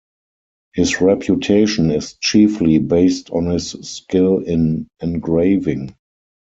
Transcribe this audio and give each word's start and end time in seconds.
His 0.73 0.99
reputation 0.99 1.91
is 1.91 2.13
chiefly 2.15 2.79
based 2.79 3.29
on 3.29 3.45
his 3.51 3.69
skill 3.87 4.39
in 4.39 4.87
engraving. 4.99 5.95